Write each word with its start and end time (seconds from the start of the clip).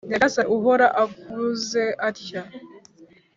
Nyagasani 0.09 0.49
Uhoraho 0.57 0.95
avuze 1.05 1.81
atya: 2.07 2.41